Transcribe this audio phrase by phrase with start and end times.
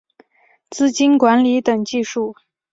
[0.71, 2.35] 资金管理等技术